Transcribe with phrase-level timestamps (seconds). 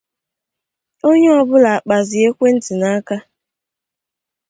[1.09, 3.17] Onye ọbụla kpazi ekwenti n’aka